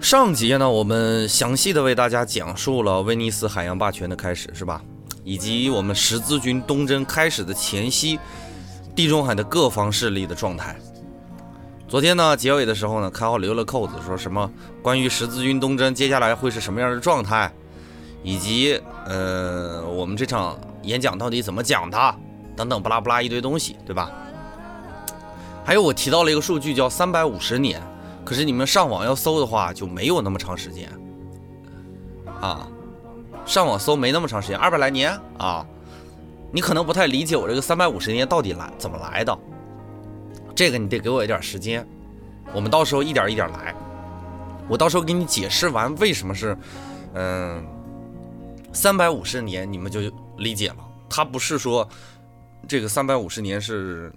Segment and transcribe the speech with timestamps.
[0.00, 4.80] 上集呢，我们详细的为大家讲述了威尼斯海洋霸权的开始，是吧？
[5.24, 8.18] 以及我们十字军东征开始的前夕，
[8.96, 10.74] 地中海的各方势力的状态。
[11.86, 14.50] 昨天呢，结尾的时候呢，开号留了扣子，说什么
[14.82, 17.52] 关于十字军东征接下来会是什么样的状态，
[18.22, 22.14] 以及呃，我们这场演讲到底怎么讲的，
[22.56, 24.10] 等等，巴拉巴拉一堆东西，对吧？
[25.62, 27.82] 还有我提到了一个数据，叫三百五十年。
[28.24, 30.88] 可是你们上网要搜的话，就没有那么长时间
[32.40, 32.68] 啊！
[33.44, 35.66] 上网搜没那么长时间，二百来年啊！
[36.52, 39.36] 你可能不太理解我这个三百五十年到底来怎么来的，
[40.54, 41.86] 这个你得给我一点时间，
[42.52, 43.74] 我们到时候一点一点来。
[44.68, 46.56] 我到时候给你解释完为什么是，
[47.14, 47.66] 嗯，
[48.72, 50.00] 三百五十年，你们就
[50.38, 50.76] 理解了。
[51.08, 51.88] 他不是说
[52.68, 54.12] 这个三百五十年是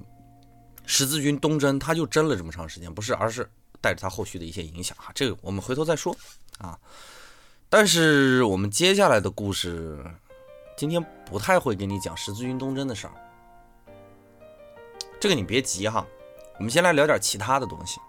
[0.86, 3.50] 十字军东征，他就征了这么长时间，不是，而是。
[3.84, 6.16] 带着它后续的一些影响啊，这个我们回头再说
[6.58, 6.80] 啊。
[7.70, 10.02] 但是我们接下来的故事，
[10.78, 13.14] 今天不太会给你讲十字军东征的事儿，
[15.20, 16.06] 这个你别急哈。
[16.58, 18.00] 我们先来聊点其他的东西。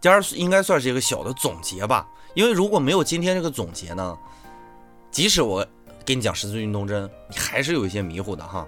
[0.00, 4.18] 今儿应该算是一个小的总结吧，因为如果没有今天这个总结呢，
[5.10, 5.66] 即使我
[6.06, 8.66] 给你讲十字军东征，你还是有一些迷糊的哈。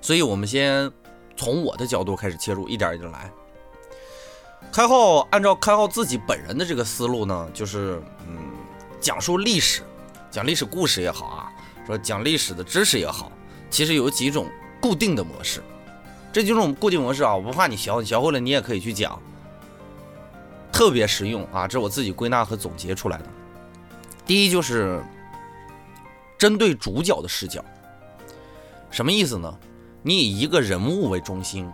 [0.00, 0.90] 所以我们先
[1.36, 3.30] 从我的角度开始切入，一点一点来。
[4.70, 8.36] 开号按照开号自己本人的这个思路呢，就是嗯，
[9.00, 9.82] 讲述历史，
[10.30, 11.52] 讲历史故事也好啊，
[11.86, 13.32] 说讲历史的知识也好，
[13.70, 14.48] 其实有几种
[14.80, 15.62] 固定的模式。
[16.32, 19.20] 这几种固定模式啊，我不怕你学，你学会了你也可以去讲，
[20.70, 21.66] 特别实用啊。
[21.66, 23.24] 这是我自己归纳和总结出来的。
[24.26, 25.02] 第一就是
[26.36, 27.64] 针对主角的视角，
[28.90, 29.52] 什么意思呢？
[30.02, 31.68] 你以一个人物为中心，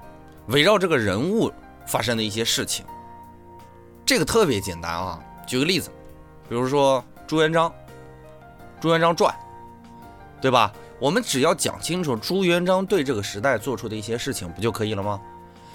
[0.47, 1.53] 围绕这个人物。
[1.87, 2.85] 发生的一些事情，
[4.05, 5.19] 这个特别简单啊。
[5.47, 5.91] 举个例子，
[6.49, 7.73] 比如说朱元璋，
[8.81, 9.35] 朱元璋传，
[10.41, 10.73] 对吧？
[11.01, 15.21] 我们只要讲清楚朱元璋对这个时代做出的一些事情，不就可以了吗？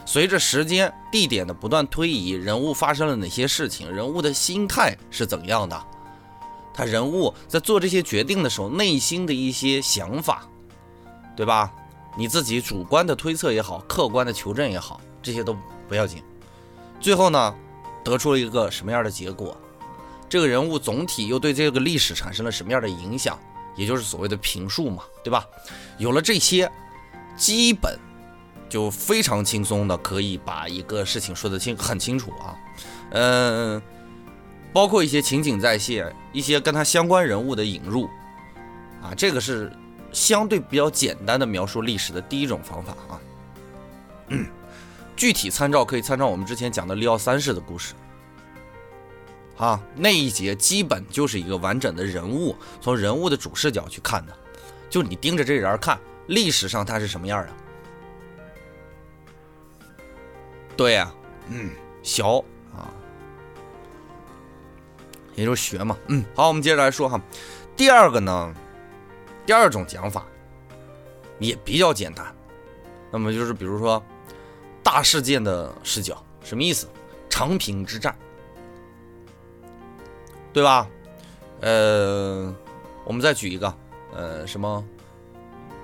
[0.05, 5.79] 随着时间、地点的不断推移，人物发生了哪些事情，人物的心态是怎样的？
[6.73, 10.43] 他人物在做这些决定的时候，内心的一些想法，
[11.35, 11.71] 对吧？
[12.17, 15.55] 你自己主观的推测也好，客观的求证也好，这些都。
[15.89, 16.23] 不要紧，
[17.01, 17.55] 最后呢，
[18.05, 19.57] 得出了一个什么样的结果？
[20.29, 23.37] 这个人物总体又对这个历史产生了什么样的影响？
[23.75, 25.45] 也就是所谓的评述嘛，对吧？
[25.97, 26.69] 有了这些，
[27.35, 27.97] 基本
[28.67, 32.55] 就非常轻松的可以把一个事情说得清很清楚啊。
[33.11, 33.81] 嗯，
[34.71, 38.07] 包括一些情景再现，一些跟他相关人物的引入
[39.01, 39.71] 啊，这个是
[40.11, 43.19] 相对比较简单的描述历史的第一种方法啊。
[45.19, 47.93] 具体参照可以参照我们之前讲的利奥三世的故事，
[49.57, 54.33] 啊，那一节基本就是一个完整的人物，从人物的主视角去看的，
[54.89, 57.49] 就你盯着这人看，历史上他是什么样的？
[60.77, 61.13] 对呀，
[61.49, 61.69] 嗯，
[62.01, 62.23] 学
[62.73, 62.87] 啊，
[65.35, 67.19] 也就是学嘛，嗯，好，我们接着来说哈，
[67.75, 68.53] 第二个呢，
[69.45, 70.25] 第二种讲法
[71.39, 72.33] 也比较简单，
[73.11, 74.01] 那么就是比如说。
[74.91, 76.87] 大事件的视角什么意思？
[77.29, 78.17] 长平之战，
[80.51, 80.89] 对吧？
[81.61, 82.51] 呃，
[83.05, 83.71] 我们再举一个，
[84.11, 84.83] 呃，什么？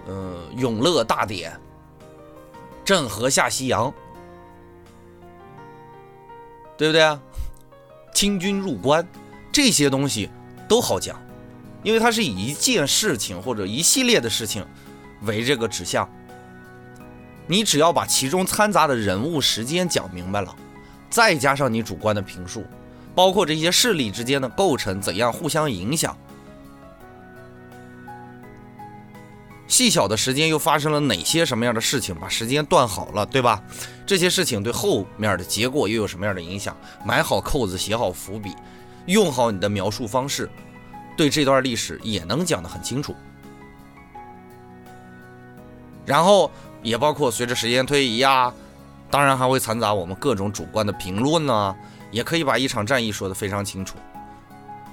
[0.07, 1.55] 呃，永乐大典，
[2.83, 3.93] 郑和下西洋，
[6.75, 7.21] 对不对啊？
[8.11, 9.07] 清军入关，
[9.51, 10.31] 这些东西
[10.67, 11.21] 都好讲，
[11.83, 14.65] 因为它是以一件事情或者一系列的事情
[15.21, 16.09] 为这个指向。
[17.47, 20.55] 你只要把其中掺杂的人物、时间讲明白了，
[21.09, 22.65] 再加上你主观的评述，
[23.13, 26.17] 包括这些势力之间的构成怎样互相影响，
[29.67, 33.61] 细小的时间又发生了哪些什么样的事情，把时间断好了，对吧？
[34.07, 36.75] 这些事情对后面的结果又有什么样的影响？
[37.05, 38.55] 埋好扣子，写好伏笔，
[39.05, 40.49] 用好你的描述方式，
[41.15, 43.15] 对这段历史也能讲得很清楚。
[46.07, 46.49] 然后。
[46.85, 48.53] 也包括随着时间推移啊，
[49.09, 51.75] 当然还会掺杂我们各种主观的评论呢，
[52.11, 53.97] 也可以把一场战役说得非常清楚。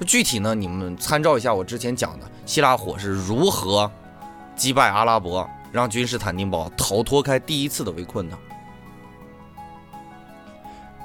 [0.06, 3.88] 具体呢，你们参照一下我之前讲的希腊火是如何
[4.56, 8.38] 击败阿拉伯，让君士坦丁堡逃脱开第一次的围困的。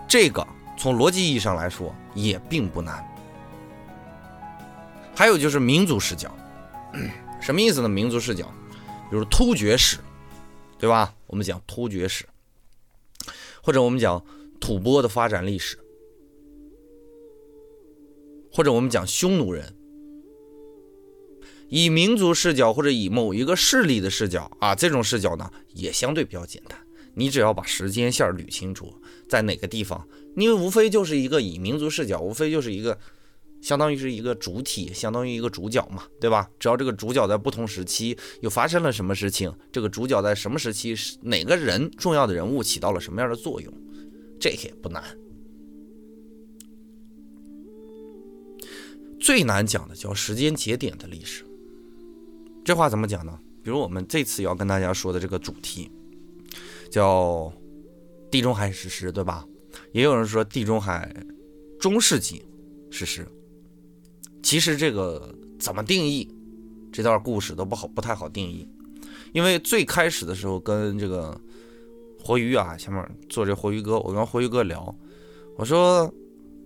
[0.07, 0.48] 这个
[0.78, 3.06] 从逻辑意义上来说也并不难。
[5.13, 6.31] 还有就是民族视角，
[7.42, 7.89] 什么意思呢？
[7.89, 8.45] 民族视角，
[9.10, 10.00] 比如突厥史。
[10.79, 11.15] 对吧？
[11.27, 12.25] 我们讲突厥史，
[13.62, 14.24] 或者我们讲
[14.59, 15.77] 吐蕃的发展历史，
[18.51, 19.75] 或者我们讲匈奴人，
[21.69, 26.79] 以民族视角或者以某一个势力的视角啊，这种视角呢也相对比较简单。
[27.15, 28.94] 你只要把时间线捋清楚，
[29.27, 33.00] 在哪个地方，因为无非就是一个以民族视角，无非就是一个
[33.62, 36.50] 相当于是一个主体，相当于一个主角嘛，对吧？
[36.59, 43.74] 只要这个主角在不同时期又发生了什么事情，这个主角在什么时期是哪个人重要的人物起到了什么样的作用，
[44.39, 45.04] 这也不难。
[49.19, 51.44] 最难讲的叫时间节点的历史，
[52.63, 53.39] 这话怎么讲呢？
[53.63, 55.92] 比如我们这次要跟大家说的这个主题。
[56.89, 57.51] 叫
[58.31, 59.45] 地中海史诗，对吧？
[59.92, 61.13] 也有人说地中海
[61.81, 62.45] 中世纪
[62.89, 63.27] 史诗。
[64.47, 66.25] 其实这个怎么定义
[66.89, 68.65] 这段故事都不好，不太好定义。
[69.33, 71.38] 因为最开始的时候跟这个
[72.17, 74.95] 活鱼啊，前面做这活鱼哥，我跟活鱼哥聊，
[75.57, 76.09] 我说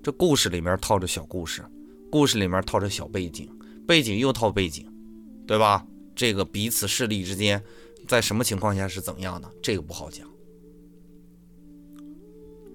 [0.04, 1.66] 这故事里面套着小故事，
[2.12, 3.50] 故事里面套着小背景，
[3.88, 4.86] 背景又套背景，
[5.48, 5.84] 对吧？
[6.16, 7.60] 这个彼此势力之间。
[8.08, 9.52] 在什么情况下是怎样的？
[9.60, 10.28] 这个不好讲。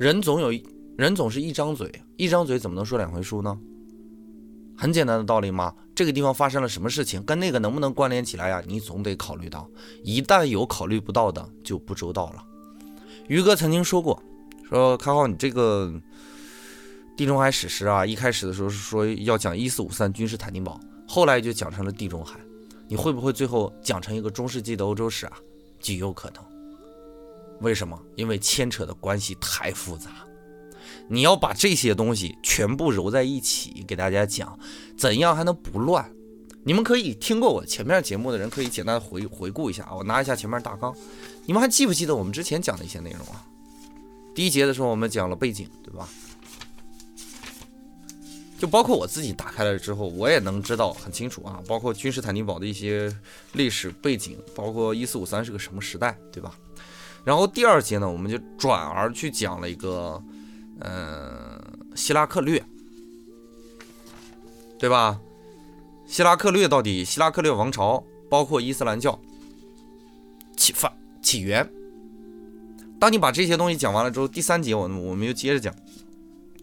[0.01, 0.51] 人总有
[0.99, 3.57] 人总是一张嘴，一张嘴怎么能说两回书呢？
[4.77, 5.75] 很简单的道理嘛。
[5.95, 8.63] 这个地方发生了什么事情，跟那个能不能关联起来呀？
[8.67, 9.67] 你总得考虑到，
[10.03, 12.45] 一旦有考虑不到的，就不周到了。
[13.29, 14.23] 于哥曾经说过，
[14.69, 15.93] 说开浩，你这个
[17.17, 20.79] 地中海史诗啊，一开始的时候是说要讲一四五三君士坦丁堡，
[21.09, 22.39] 后来就讲成了地中海。
[22.87, 25.39] 你会不会最后讲成一个中世纪的欧洲史啊？
[25.81, 26.45] 极有可能。
[27.61, 27.99] 为什么？
[28.17, 30.11] 因为牵扯的关系太复杂，
[31.09, 34.59] 你要把这些东西全部揉在一起给大家讲，
[34.97, 36.11] 怎样还能不乱？
[36.65, 39.95] 你们可以听过我前面节目的人可以简单回回顾一下啊。
[39.95, 40.93] 我拿一下前面大纲，
[41.45, 43.47] 你们还记不记得我们之前讲的一些内容啊？
[44.35, 46.09] 第一节的时候我们讲了背景，对吧？
[48.59, 53.15] 就包括我自己打开了之后，我也能知道很清楚啊，包括君士坦丁堡的一些
[53.53, 56.59] 历史背景，包括一四五三是个什么时代，对吧？
[57.23, 60.23] 然后第二节呢，我们就转而去讲了一个，
[60.81, 61.61] 嗯，
[61.95, 62.63] 希拉克略，
[64.79, 65.21] 对吧？
[66.07, 69.19] 希拉克略到底希拉克略王朝，包括伊斯兰教
[70.57, 71.69] 起发起源。
[72.99, 75.75] 当你把这些东西讲完了之后，第三节我我们又接着讲。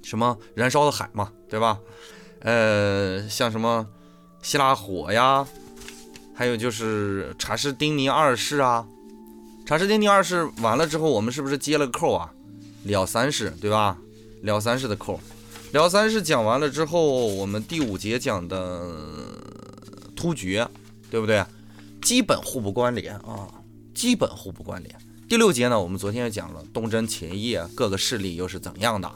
[0.01, 1.79] 什么燃烧的海嘛，对吧？
[2.41, 3.87] 呃，像什么
[4.41, 5.47] 希腊火呀，
[6.33, 8.85] 还有就是查士丁尼二世啊。
[9.65, 12.33] 查士丁尼二世完了之后，我们是不是接了个扣啊？
[12.83, 13.97] 辽三世，对吧？
[14.43, 15.19] 辽三世的扣。
[15.71, 18.93] 辽三世讲完了之后，我们第五节讲的
[20.15, 20.67] 突厥，
[21.09, 21.43] 对不对？
[22.01, 23.49] 基本互不关联啊，
[23.93, 24.95] 基本互不关联。
[25.29, 29.09] 第六节呢，我们昨天也讲了东征前夜各个势力又是怎样的。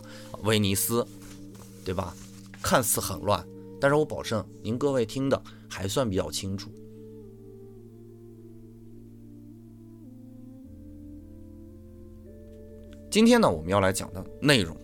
[0.44, 1.06] 威尼斯，
[1.84, 2.16] 对吧？
[2.62, 3.46] 看似很乱，
[3.82, 6.72] 但是我保证您各位听的还算比较清楚。
[13.12, 14.78] 今天呢，我们要来讲的内容，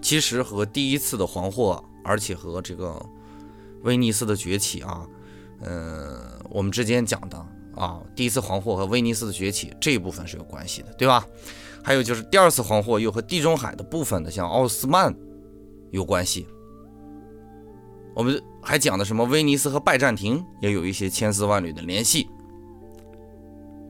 [0.00, 3.00] 其实和第一次的黄祸，而且和这个
[3.82, 5.06] 威尼斯的崛起啊，
[5.62, 6.18] 嗯，
[6.48, 7.36] 我们之间讲的
[7.76, 11.26] 啊，第一次黄祸和威尼斯的崛起这一部分是有关系的，对吧？
[11.82, 15.14] 还有就是第二次黄祸又和地中海的部分的，像奥斯曼
[15.90, 16.46] 有关系。
[18.14, 22.28] 我们还讲的什么威尼斯和拜占庭也有一些千丝万缕的联系，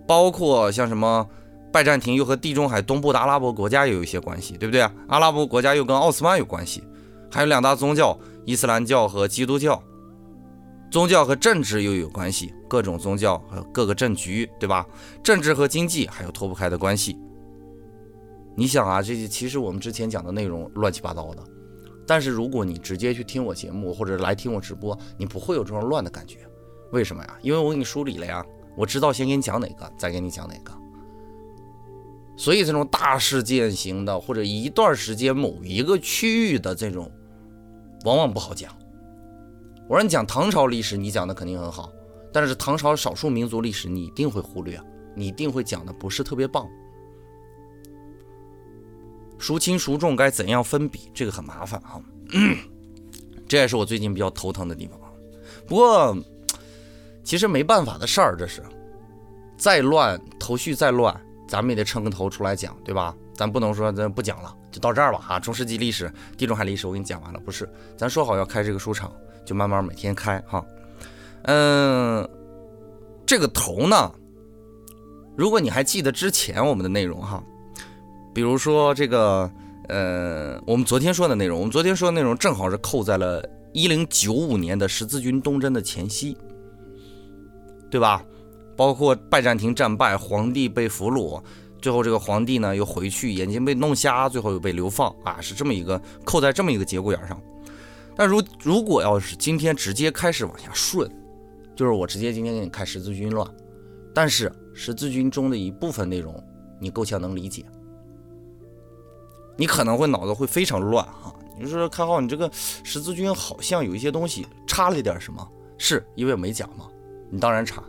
[0.06, 1.26] 包括像什么
[1.72, 4.92] 拜占庭又和地中海东部的阿拉伯国家也有一些关系，对不对啊？
[5.08, 6.82] 阿拉伯国家又跟奥斯曼有关系，
[7.30, 9.80] 还有两大宗教伊斯兰教和基督教，
[10.90, 14.84] 宗教和政治又有关系，各种宗教和各个政局，对吧？
[15.22, 17.16] 政治和经济还有脱不开的关系。
[18.56, 21.42] 你想啊，这些其实我们之前讲的内容乱七八糟的，
[22.04, 26.38] 但是如果你直接去听我节目或者来听我直播，你不会有这种乱的感觉。
[26.90, 27.38] 为什么呀？
[27.42, 28.44] 因为我给你梳理了呀，
[28.76, 30.79] 我知道先给你讲哪个，再给你讲哪个。
[32.40, 37.12] 所以这种大事件型的或者一段时间某一个区域的这种，
[38.06, 38.74] 往往不好讲。
[39.86, 41.92] 我让你讲唐朝历史，你讲的肯定很好，
[42.32, 44.80] 但是唐朝少数民族历史你一定会忽略，
[45.14, 46.66] 你一定会讲的不是特别棒。
[49.38, 51.10] 孰轻孰重该怎样分比？
[51.12, 52.00] 这个很麻烦啊，
[53.46, 54.98] 这也是我最近比较头疼的地方。
[55.66, 56.16] 不过，
[57.22, 58.62] 其实没办法的事儿，这是
[59.58, 61.14] 再乱，头绪再乱，
[61.50, 63.12] 咱们也得撑个头出来讲，对吧？
[63.34, 65.20] 咱不能说咱不讲了，就到这儿吧。
[65.28, 67.68] 啊，中世纪历史、地中海历史我给你讲完了，不是？
[67.96, 69.12] 咱说好要开这个书场，
[69.44, 70.64] 就慢慢每天开哈。
[71.42, 72.28] 嗯，
[73.26, 74.12] 这个头呢，
[75.36, 77.42] 如果你还记得之前我们的内容哈。
[78.32, 79.50] 比如说这个，
[79.88, 86.38] 呃，我们昨天说的内容，我们昨天说的内容正好是扣在了一零九五年的十字军东征的前夕，
[87.90, 88.22] 对吧？
[88.80, 91.38] 包括拜占庭战败，皇帝被俘虏，
[91.82, 97.38] 最后这个皇帝呢又回去，眼睛被弄瞎，最后又被流放啊，是这么一个扣在这么一个节骨眼上。
[98.16, 101.06] 但如如果要是今天直接开始往下顺，
[101.76, 103.46] 就是我直接今天给你看十字军乱，
[104.14, 106.42] 但是十字军中的一部分内容
[106.80, 107.62] 你够呛能理解。
[109.58, 115.46] 你可能会脑子会非常乱哈，你说开浩，你这个十字军好像有一些东西差了一点什么？
[115.76, 116.86] 是因为没讲吗？
[117.28, 117.84] 你当然差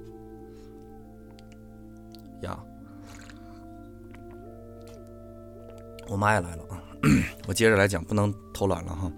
[6.11, 6.83] 我妈也来了啊，
[7.47, 9.11] 我接着来讲，不能偷懒了哈。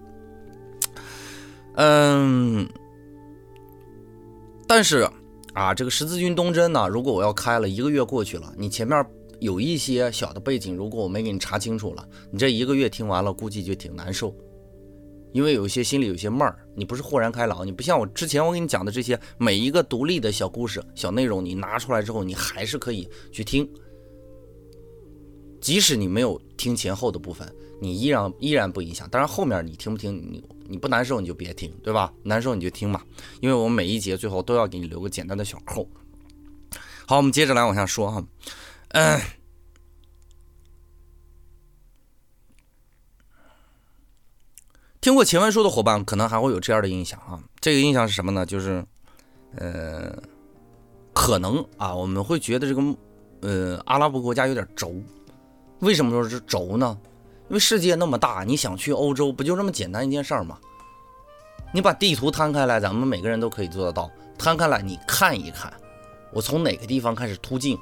[1.76, 2.70] 嗯，
[4.68, 5.10] 但是
[5.54, 9.06] 啊，这个十字军东征呢，如果我要开了一个月过去了，你前面。
[9.40, 14.34] 有一些小的背景，如果我没给你查清楚了，你这一个月听完了，估计就挺难受，
[15.34, 23.70] 因为有一些心里有些闷儿，你不是豁然开朗，你不像我之前我给你讲的这些每一个独立的小故事、小内容，你拿出来之后，你还是可以去听，
[25.64, 29.10] 即使你没有听前后的部分，你依然依然不影响。
[29.10, 32.14] 当然后面你听不听，你你不难受你就别听，对吧？
[32.22, 33.02] 难受你就听嘛，
[33.40, 35.88] 因为我们每一节最后都要给你留个简单的小扣。
[37.08, 38.22] 好，我们接着来往下说哈。
[38.90, 39.22] 嗯，
[45.00, 48.46] 听过前文书的伙伴可能还会有这样的印象啊，这个印象是什么呢？
[48.46, 48.86] 就是，
[49.56, 50.14] 呃，
[51.14, 52.82] 可能啊，我们会觉得这个，
[53.40, 54.94] 呃，阿拉伯国家有点轴。
[55.84, 56.98] 为什么说是轴呢？
[57.50, 60.58] 因为世界那么大，你想去欧洲，不就这么简单一件事儿吗？
[61.74, 64.10] 你把地图摊开来，咱们每个人都可以做得到。
[64.38, 65.72] 摊开来，你看一看，
[66.32, 67.78] 我从哪个地方开始突进？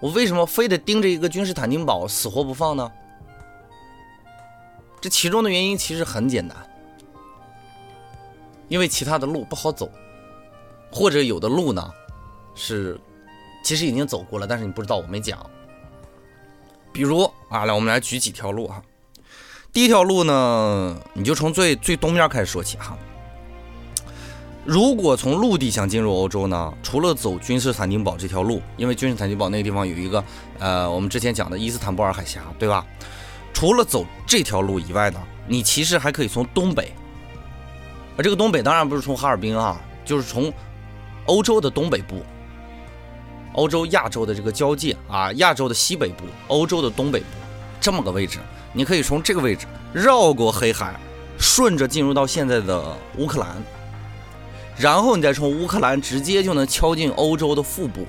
[0.00, 2.90] 我为什么非得盯着一个君士坦丁堡死活不放呢？
[5.00, 6.56] 这其中的原因其实很简单，
[8.66, 9.88] 因为其他的路不好走，
[10.90, 11.88] 或者有的路呢
[12.56, 12.98] 是
[13.62, 15.38] 其实已经走过了，但是你不知道，我没讲。
[16.98, 18.82] 比如啊，来我们来举几条路哈。
[19.72, 22.98] 第一条路呢，你就从最最东边开始说起哈。
[24.64, 30.24] 如果从陆地想进入欧洲呢，除了走君士坦丁堡这条路，因为君士坦丁堡那个地方有一个，
[30.58, 32.84] 呃，我们之前讲的伊斯坦布尔海峡，对吧？
[33.54, 36.92] 除了走这条路以外呢，你其实还可以从东北，
[38.16, 40.52] 而这个东北当然不是从哈尔滨啊，就是从
[41.26, 42.24] 欧洲的东北部，
[43.58, 47.26] 欧洲亚洲的这个交界啊，亚洲的西北部，欧洲的东北部
[47.80, 48.38] 这么个位置，
[48.72, 50.94] 你可以从这个位置绕过黑海，
[51.38, 53.60] 顺着进入到现在的乌克兰。
[54.76, 58.06] 然后你再从乌克兰直接就能敲进欧洲的腹部，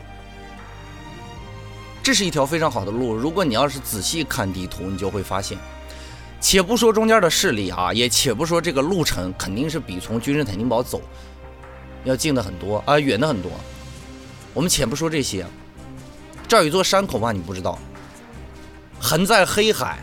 [2.03, 3.15] 这是一条非常好的路。
[3.15, 5.57] 如果你要是仔细看地图，你就会发现，
[6.39, 11.01] 且不说中间的势力啊，也且不说这个路程肯定是比从君士坦丁堡走
[12.03, 13.51] 要近的很多啊，远的很多。
[14.53, 15.45] 我们且不说这些，
[16.47, 17.31] 这儿有座山恐怕？
[17.31, 17.77] 你不知道，
[18.99, 19.99] 横在黑海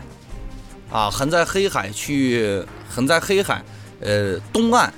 [0.91, 3.63] 啊，横在黑海去，横在黑海
[3.99, 4.93] 呃东岸。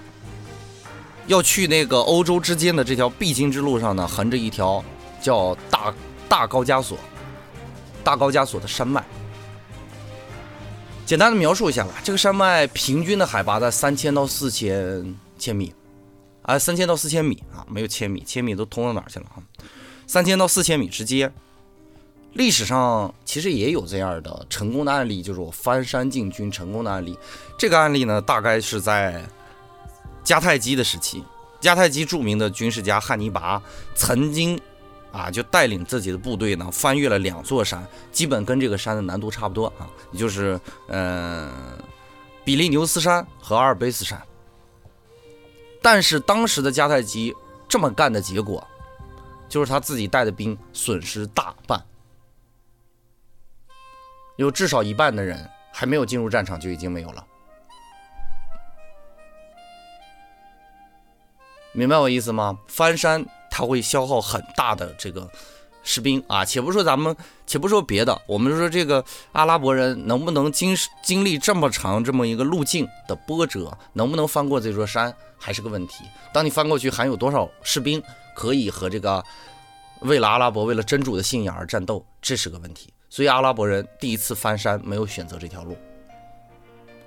[1.27, 4.83] 要去那个欧洲之间的这条必经之路上呢，横着一条
[5.21, 5.93] 叫大
[6.27, 6.97] 大高加索，
[8.03, 9.03] 大高加索的山脉。
[11.05, 15.71] 简单的描述一下吧，这个山脉平均的海拔在三千到四千千米，
[16.49, 19.37] 啊，三千到四千米啊，没有千米，千米都通到哪儿去了啊？
[20.07, 21.31] 三千到四千米之间，
[22.33, 27.15] 历史上其实也有这样的成功的案例，就是我翻山进军成功的案例。
[27.57, 29.23] 这个案例呢，大概是在。
[30.21, 31.23] 迦太基的时期，
[31.59, 33.59] 迦太基著名的军事家汉尼拔
[33.95, 34.59] 曾经
[35.11, 41.51] 啊，就带领自己的部队呢，翻越了两座山，基本跟这个山的难度差不多啊，也就是嗯，
[42.43, 44.21] 比利牛斯山和阿尔卑斯山。
[45.81, 47.35] 但是当时的迦太基
[47.67, 48.65] 这么干的结果，
[49.47, 51.83] 就是他自己带的兵损失大半，
[54.35, 57.25] 有至少一半的人还没有进入战场就已经没有了。
[61.71, 62.59] 明白我意思吗？
[62.67, 65.29] 翻山它会消耗很大的这个
[65.89, 67.15] 士兵啊，且不说咱们，
[67.47, 76.05] 且不说别的，我们说这个阿拉伯人能不能经经历这么长这么一个路径的波折，能不能翻过这座山还是个问题。
[76.31, 77.99] 当你翻过去，还有多少士兵
[78.35, 79.23] 可以和这个
[80.01, 82.93] 为了阿拉伯、为了真主的信仰而战斗，这是个问题。
[83.09, 85.75] 所以阿拉伯人第一次翻山没有选择这条路，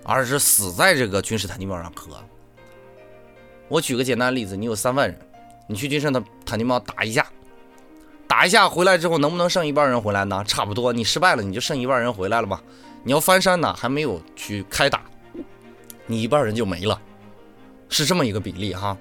[0.03, 2.21] 而是死在这个君士坦丁堡上磕。
[3.69, 5.17] 我举个简单例子，你有三万人，
[5.69, 7.25] 你去君士坦坦丁堡打一架，
[8.33, 10.43] 打一下回来之后，能不能剩一半人回来呢？
[10.49, 12.59] 差不多，你失败了，你就剩一半人回来了嘛。
[13.05, 15.03] 你要翻山呢，还没有去开打，
[16.07, 16.99] 你一半人就没了，
[17.91, 18.97] 是这么一个比例哈。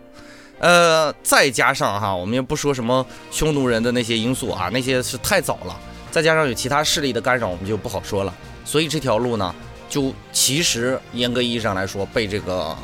[0.60, 5.80] 呃，再加上哈，我们也不说什么匈奴人的那些因素啊，那些是太早了。
[6.12, 8.34] 再加上有其他势力的干扰，我们就不好说了。
[8.66, 9.56] 所以这条路呢，
[9.88, 12.76] 就其实严格意义上来说，被这个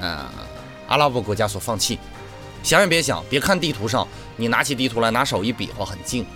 [0.00, 0.24] 呃
[0.88, 1.98] 阿拉伯国家所放弃。
[2.62, 6.26] 想也别想，别看地图上，你拿起地图来，拿手一比划很近，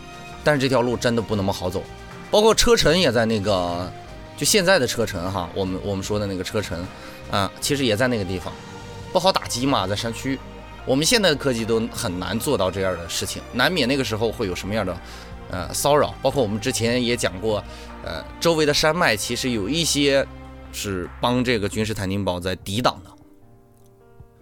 [0.45, 1.83] 但是这条路真的不那么好走。
[2.31, 3.91] 包括车臣也在那个，
[4.37, 6.79] 就现在的车臣哈，我们我们说的那个车臣，
[7.31, 8.53] 啊，其实也在那个地方，
[9.13, 10.39] 不好打击嘛，在山区。
[10.85, 14.97] 我们现在的科技都很难做到这样的事情，难免那个时候会有什么样的，
[15.51, 16.15] 呃，骚扰。
[16.23, 17.63] 包括我们之前也讲过，
[18.05, 20.25] 呃，周围的山脉其实有一些
[20.73, 23.11] 是帮这个君士坦丁堡在抵挡的，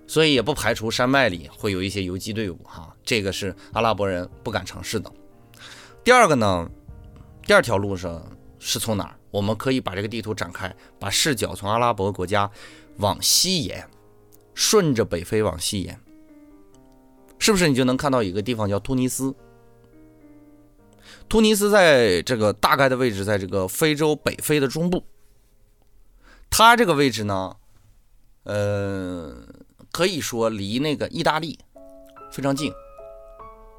[0.06, 2.93] 所以也不排除山脉里会有一些游击队伍哈。
[3.04, 5.12] 这个是阿拉伯人不敢尝试的。
[6.02, 6.68] 第二个呢，
[7.46, 8.22] 第二条路上
[8.58, 9.18] 是从哪儿？
[9.30, 12.50] 我们可以把这个地图展开，把视角从阿拉伯国家
[12.98, 13.88] 往西延，
[14.54, 15.98] 顺着北非往西延。
[17.38, 19.34] 是不是你就能看到一个地方叫突尼斯？
[21.28, 25.04] 突尼斯在这个大概的位置，在这个非洲北非的中部。
[26.48, 27.56] 它这个位置呢，
[28.44, 29.34] 呃，
[29.90, 31.58] 可以说离那个意大利
[32.30, 32.72] 非常近。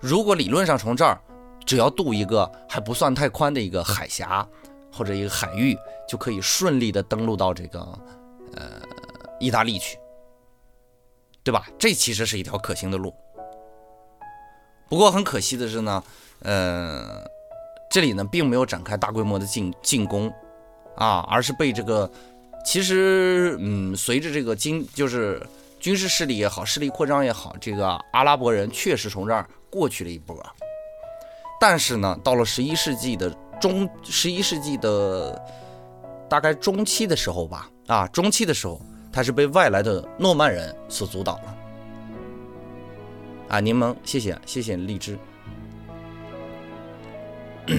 [0.02, 1.20] 如果理论上从这儿
[1.66, 4.48] 只要渡一个还不算太宽的一个海峡
[4.92, 7.80] 或者一个海域，就可以顺利的登陆到这个
[8.54, 8.82] 呃
[9.40, 9.98] 意大利去，
[11.44, 11.68] 对吧？
[11.78, 13.14] 这其实是一条可行的路。
[14.88, 16.04] 不过很可惜的是呢，
[16.44, 17.26] 呃，
[17.90, 20.32] 这里呢并没有展开大规模的进进攻，
[20.96, 22.10] 啊，而是被这个，
[22.64, 25.42] 其实，嗯，随着这个经就是
[25.80, 30.34] 军事势力也好，势力扩张也好，这个阿拉伯人确实从这儿过去了一波，
[31.60, 33.30] 但是呢，到了十一世纪的
[33.60, 35.38] 中，十一世纪的
[36.30, 38.80] 大概中期的时候吧，啊，中期的时候，
[39.12, 41.58] 他是被外来的诺曼人所阻挡了。
[43.50, 45.20] 啊，柠檬，谢谢，谢谢荔枝。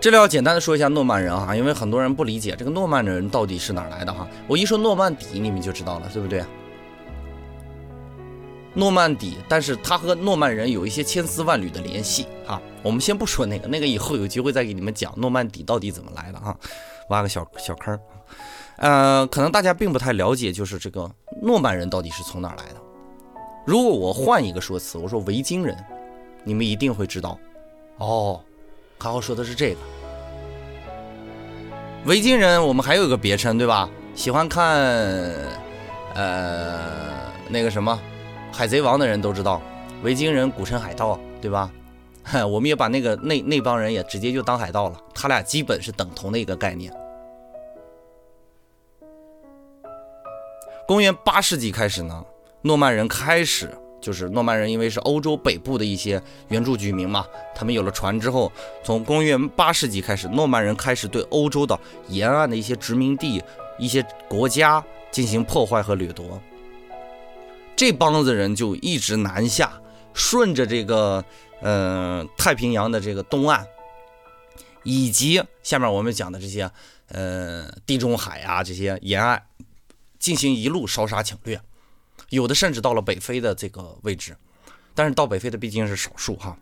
[0.00, 4.26] 这里要简单的说一下诺曼人啊，因为很多人不理解这个诺曼人到底是哪来的哈。
[4.46, 6.42] 我一说诺曼底，你们就知道了，对不对？
[8.78, 12.62] 诺曼底，但是他和诺曼人有一些千丝万缕的联系啊。
[12.80, 16.56] 我们先不说那个，那个以后有机会再给你们讲诺曼底到底怎么来的啊，
[17.08, 17.98] 挖个小小坑。
[18.76, 21.10] 呃，可能大家并不太了解，就是这个
[21.42, 22.76] 诺曼人到底是从哪来的。
[23.66, 25.76] 如果我换一个说辞，我说维京人，
[26.44, 27.36] 你们一定会知道。
[27.96, 28.40] 哦，
[28.96, 29.80] 卡号说的是这个。
[32.04, 33.90] 维京人，我们还有一个别称，对吧？
[34.14, 34.80] 喜欢看，
[36.14, 38.00] 呃，那个什么，
[38.58, 39.62] 海贼王的人都知道，
[40.02, 41.70] 维京人古称海盗，对吧？
[42.50, 46.92] 我们也把那个那那帮人也直接就当海盗了，他俩基本是等同的一个概念。
[50.88, 52.24] 公元八世纪开始呢。
[52.62, 58.50] 诺曼人开始就是诺曼人，因为是欧洲北部的一些原住居民嘛，他们有了船之后，
[58.82, 63.40] 从公元八世纪开始，诺曼人开始对欧洲的沿岸的一些殖民地、
[63.78, 66.42] 一些国家进行破坏和掠夺。
[67.78, 69.80] 这帮子人就一直南下，
[70.12, 71.24] 顺着这个
[71.62, 73.64] 呃太平洋的这个东岸，
[74.82, 76.68] 以及下面我们讲的这些
[77.06, 79.40] 呃地中海啊这些沿岸，
[80.18, 81.60] 进行一路烧杀抢掠。
[82.30, 84.36] 有的甚至到了北非的这个位置，
[84.92, 86.58] 但是到北非的毕竟是少数哈。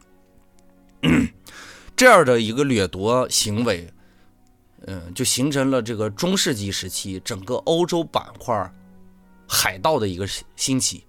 [1.96, 3.90] 这样的一个掠夺行为，
[4.86, 8.70] 嗯，就形成了这个中世纪时期整个欧洲板块
[9.48, 11.05] 海盗的一个兴起，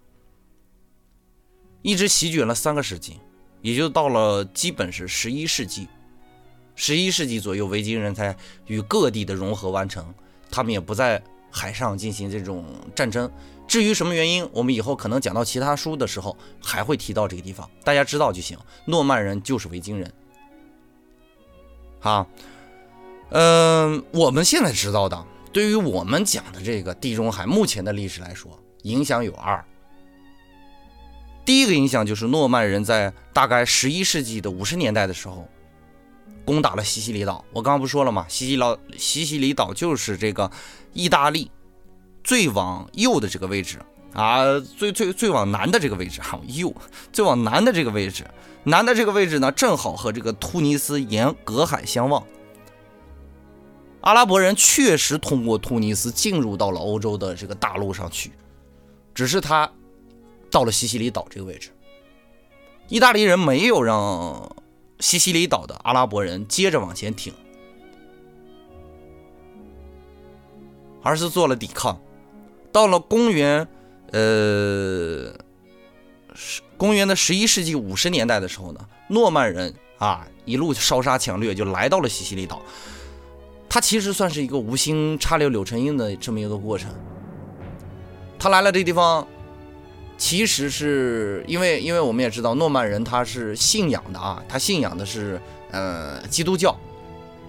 [1.81, 3.19] 一直席卷了三个世纪，
[3.61, 5.87] 也就到了基本是十一世纪，
[6.75, 8.35] 十一世纪左右，维京人才
[8.65, 10.13] 与各地的融合完成，
[10.51, 13.31] 他们也不在海上进行这种战争。
[13.67, 18.57] 至于什么原因，我们以后可能讲到其他书的时候还会提到这个地方，大家知道就行。
[18.85, 20.11] 诺曼人就是维京人，
[21.99, 22.27] 好，
[23.29, 29.63] 嗯，我们现在知道的，对于我们讲的这个地中海目前的历史来说，影响有二。
[31.47, 35.47] 第一个影响就是诺曼人在大概十一世纪的五十年代的时候，
[36.43, 37.45] 攻打了西西里岛。
[37.53, 38.25] 我刚刚不说了吗？
[38.27, 40.51] 西西老，西西里岛就是这个
[40.91, 41.49] 意大利。
[42.21, 43.79] 最往右的这个位置
[44.11, 46.75] 啊，最最最往南的这个位置哈，右
[47.13, 48.29] 最往南的这个位置，
[48.65, 52.21] 南的这个位置呢，正好和这个突尼斯沿隔海相望。
[54.01, 58.33] 阿拉伯人确实通过突尼斯进入到了欧洲的这个大陆上去，
[59.15, 59.71] 只是他
[60.49, 61.69] 到了西西里岛这个位置，
[62.87, 64.55] 意大利人没有让
[64.99, 67.33] 西西里岛的阿拉伯人接着往前挺，
[71.03, 71.99] 而是做了抵抗。
[72.71, 73.67] 到了公元，
[74.11, 75.33] 呃，
[76.33, 82.61] 十公元的十一世纪五十年代的时候呢，诺曼人啊一路烧杀抢掠就来到了西西里岛。
[83.69, 86.89] 他其实算是一个无心插柳柳成荫的这么一个过程。
[88.39, 89.27] 他来了这地方，
[90.17, 95.39] 其实是因为，因为我们也知道诺曼人他是信仰的啊，他信仰的是
[95.71, 96.75] 呃基督教。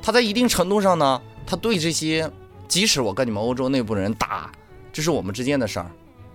[0.02, 2.30] 他在一定程度上呢，他对这些，
[2.68, 4.52] 即使我跟你们欧洲内部人打，
[4.92, 5.90] 这是我们之间的事儿，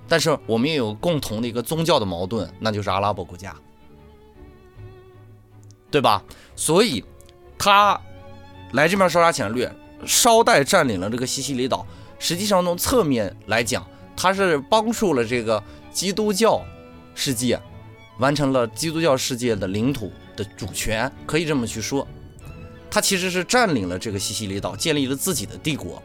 [0.08, 3.56] 但是我们也有共同的一个宗教的矛盾，那就是阿拉伯国家，
[5.89, 6.24] 对吧？
[6.56, 7.04] 所以
[7.58, 8.00] 他
[8.74, 9.72] 来这边烧杀抢掠，
[10.06, 11.86] 捎带占领了这个西西里岛。
[12.19, 15.62] 实际上从侧面来讲，他是帮助了这个
[15.94, 16.62] 基督教
[17.16, 17.60] 世界，
[18.18, 22.08] 完成了基督教世界的领土的主权，可以这么去说。
[22.90, 26.02] 他其实是占领了这个西西里岛，建立了自己的帝国。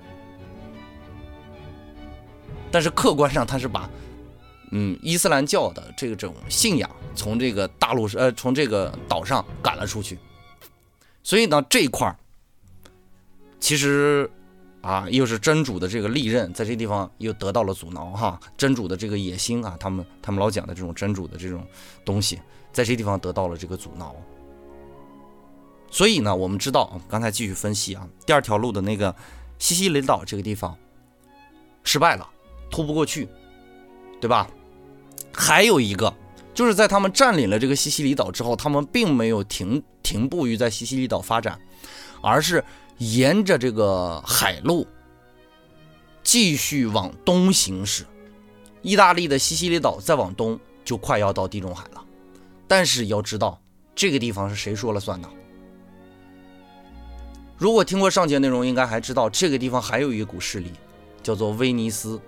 [2.71, 3.89] 但是客观上，他是把，
[4.73, 10.19] 嗯，伊斯兰教的这种信仰从这个大陆呃，从这个岛上赶了出去。
[11.23, 12.17] 所以呢，这一块儿，
[13.61, 14.31] 其实
[14.81, 18.39] 啊，又是真主的这个利刃，在这地方又得到了阻挠哈。
[18.57, 21.67] 真主的这个野心啊，他们他们老讲的这种真主的这种
[22.05, 22.41] 东西，
[22.73, 24.15] 在这地方得到了这个阻挠。
[25.91, 29.15] 所以呢，我们知道，刚才继续分析啊，第二条路的那个
[29.59, 30.77] 西西里岛这个地方
[31.83, 32.29] 失败了，
[32.71, 33.27] 突不过去，
[34.21, 34.49] 对吧？
[35.33, 36.15] 还有一个，
[36.53, 41.59] 就是在他们占领了这个西西里岛之后，他们并没有停停步于在西西里岛发展，
[42.21, 42.63] 而是
[42.99, 44.87] 沿着这个海路
[46.23, 48.05] 继续往东行驶。
[48.83, 52.05] 意大利的西西里岛再往东就快要到地中海了，
[52.67, 53.61] 但是要知道，
[53.95, 55.29] 这个地方是谁说了算呢？
[57.57, 60.71] 如果听过上节内容，应该还知道这个地方还有一股势力，
[61.25, 62.21] 叫做威尼斯。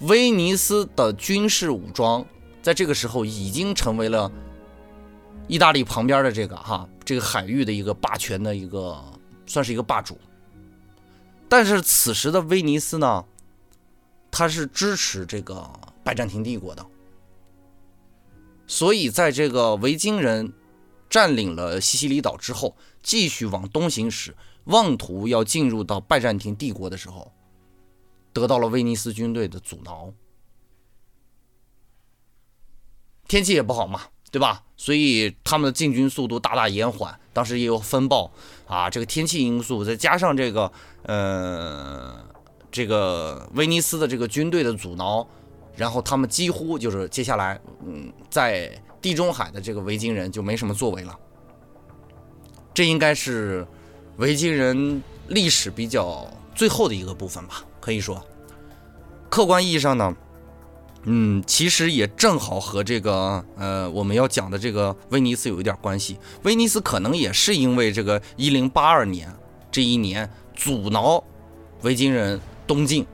[0.00, 2.26] 威尼斯的军事武装
[2.60, 4.30] 在这个时候已经成为了
[5.46, 9.02] 意大利旁边的这个哈这个海域的一个霸权的一个，
[9.46, 10.18] 算是一个霸主。
[11.48, 13.24] 但是此时的威尼斯呢，
[14.30, 15.70] 他是支持这个
[16.02, 16.84] 拜占庭帝国的，
[18.66, 20.52] 所以在这个维京人
[21.08, 22.76] 占领了西西里岛之后。
[23.04, 27.30] 继续往东行驶，妄图要进入到拜占庭帝国的时候，
[28.32, 30.10] 得到了威尼斯军队的阻挠。
[33.28, 34.00] 天气也不好嘛，
[34.34, 34.64] 对吧？
[34.76, 37.16] 所以他们的进军速度大大延缓。
[37.32, 38.28] 当时也有风暴
[38.66, 40.72] 啊，这个天气因素再加上这个
[41.04, 42.12] 呃
[42.72, 45.24] 这个威尼斯的这个军队的阻挠，
[45.76, 51.16] 然后他们几乎就是接下来嗯在地中海的这个维京人就没什么作为了。
[52.74, 53.64] 这应该是
[54.16, 58.20] 维京人历史比较最后的一个部分吧，可以说，
[59.30, 60.16] 客观意义上呢，
[61.04, 66.18] 嗯，其实也正好和这个呃我们要讲的这个威尼斯有一点关系。
[66.42, 69.32] 威尼斯可能也是因为这个一零八二年
[69.70, 71.22] 这一年阻挠
[71.82, 73.06] 维京人东进，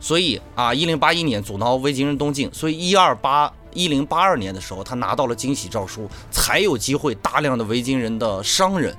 [0.00, 3.52] 所以啊，一零八一年阻挠维京人东进，所以一二八。
[3.72, 8.92] 一零八二年的时候，他拿到了惊喜诏书，才有机会大量的维京人的商人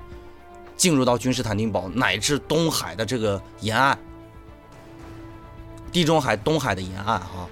[0.78, 4.00] 进入到君士坦丁堡乃至东海的这个沿岸，
[5.92, 7.50] 地中海东海的沿岸哈，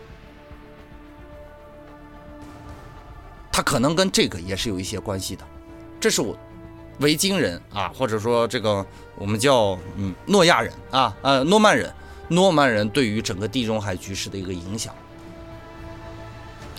[3.59, 5.43] 他可能跟这个也是有一些关系的。
[5.99, 6.33] 这是我
[6.99, 8.85] 维京人啊，或者说这个
[9.17, 11.93] 我们叫嗯诺亚人啊，呃诺曼人，
[12.29, 14.95] 诺曼人对于整个地中海局势的一个影响。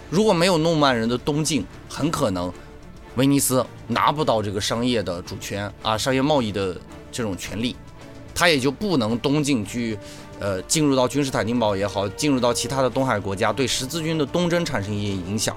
[0.09, 2.51] 如果没有诺曼人的东进，很可能
[3.17, 6.75] 威尼斯拿不到这个商业的主权啊，商业贸易的
[7.13, 7.77] 这种权利，
[8.35, 9.99] 他也就不能东进去，
[10.39, 15.55] 呃，进入到君士坦丁堡也好，进入到其他的东海国家，对十字军的东征产生一些影响。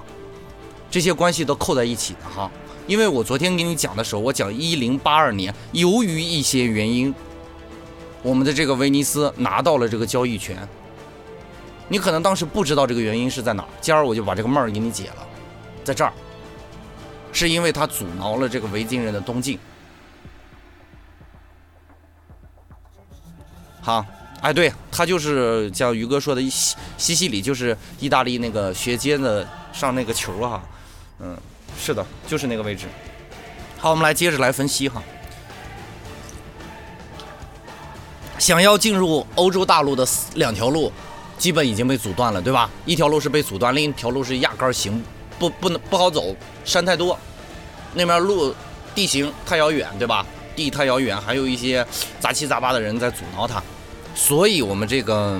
[0.94, 2.48] 这些关系都扣在一起的哈。
[2.86, 7.12] 因为我昨天给你讲的时候，我讲一零八二年，由于一些原因，
[8.22, 10.56] 我们的这个威尼斯拿到了这个交易权。
[11.88, 15.26] 你可能当时不知道这个原因是在哪，今儿我就把这个闷儿给你解了，
[15.82, 16.12] 在这儿，
[17.32, 19.58] 是因为他阻挠了这个维京人的东进。
[23.80, 24.06] 好，
[24.42, 30.62] 哎，对他就是像于哥说的西西西里，就是意大利那个学尖的上那个球哈，
[31.20, 31.36] 嗯，
[31.78, 32.86] 是的，就是那个位置。
[33.78, 35.02] 好，我们来接着来分析哈，
[38.38, 40.92] 想要进入欧洲大陆的两条路。
[41.36, 42.70] 基本已经被阻断了，对吧？
[42.86, 45.04] 一条路是被阻断，另一条路是压根行
[45.36, 47.18] 不不能不好走，山太多，
[47.92, 48.54] 那边路
[48.94, 50.24] 地形太遥远，对吧？
[50.54, 51.84] 地太遥远，还有一些
[52.20, 53.60] 杂七杂八的人在阻挠他，
[54.14, 55.38] 所以我们这个，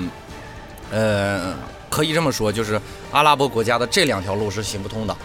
[0.91, 1.55] 呃，
[1.89, 2.79] 可以这么说，就是
[3.11, 5.15] 阿拉伯国家的这两条路是行不通的。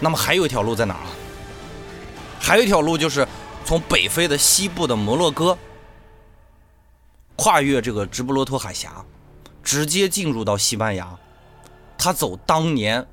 [0.00, 1.10] 那么还有一条路在哪儿啊？
[2.40, 3.26] 还有一条路就是
[3.64, 5.56] 从北非的西部的摩洛哥，
[7.36, 9.04] 跨越这个直布罗陀海峡，
[9.62, 11.18] 直接进入到西班牙。
[11.96, 13.06] 他走当年。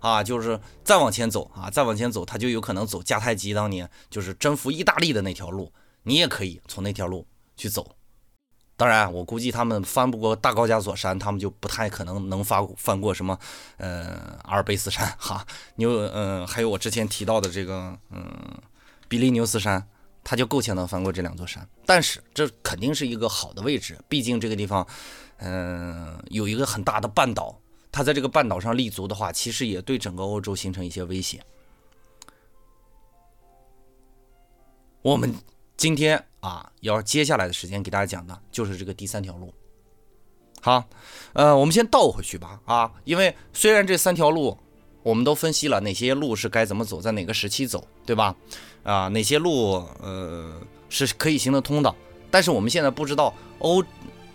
[0.00, 5.70] 啊，就是再往前走啊，再往前走，他就有可能走迦太基当年就是征服意大利的那条路，
[6.04, 7.94] 你也可以从那条路去走。
[8.80, 13.38] 当然，我估计他们翻不过大高加索山，他们就不太可能能翻翻过什么
[13.76, 15.46] 呃阿尔卑斯山哈。
[15.74, 18.24] 牛嗯，还有我之前提到的这个嗯
[19.06, 19.86] 比利牛斯山，
[20.24, 21.68] 他就够呛能翻过这两座山。
[21.84, 24.86] 但是这肯定是一个好的位置，毕竟这个地方
[25.40, 27.60] 嗯有一个很大的半岛。
[27.92, 31.44] 他在这个半岛上立足的话，其实也对整个欧洲形成一些威胁。
[35.02, 35.34] 我们
[35.76, 39.54] 今天啊，要接下来的时间给大家讲的就是这个第三条路。
[40.60, 40.84] 好，
[41.32, 44.58] 呃，我们先倒回去吧啊，因为虽然这三条路
[45.02, 48.34] 我们都分析了哪些路是该怎么走，在哪个时期走，对吧？
[48.82, 51.94] 啊，哪些路呃是可以行得通的，
[52.30, 53.84] 但是我们现在不知道欧。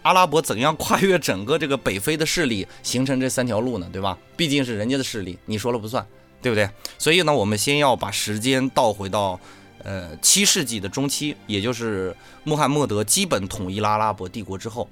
[0.05, 3.89] 阿拉伯怎样跨越整个这个北非的势力，形成这三条路呢？
[3.91, 4.15] 对吧？
[4.37, 6.05] 毕竟是人家的势力，你说了不算，
[6.43, 6.69] 对不对？
[6.99, 9.39] 所以呢，我们先要把时间倒回到，
[9.85, 14.89] 呃，七世纪的中期，也就是穆罕默德基本统一了阿拉伯帝国之后。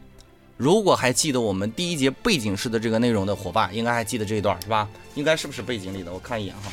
[0.55, 4.87] 如果还记得我们第一节背景式的这个内容的伙伴，应该还记得这一段是吧？
[5.15, 6.13] 应该是不是背景里的？
[6.13, 6.71] 我看一眼哈。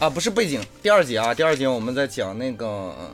[0.00, 3.10] 啊，不是背景，第二节啊，第二节我们在讲那个呃。